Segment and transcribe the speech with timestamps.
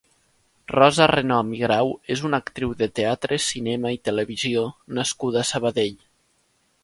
[0.71, 4.63] Rosa Renom i Grau és una actriu de teatre, cinema i televisió
[5.01, 6.01] nascuda a Sabadell.